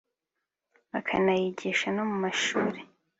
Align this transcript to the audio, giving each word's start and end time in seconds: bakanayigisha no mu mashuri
bakanayigisha 0.91 1.87
no 1.95 2.03
mu 2.09 2.15
mashuri 2.23 2.79